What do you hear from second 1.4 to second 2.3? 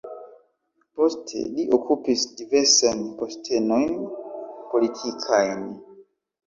li okupis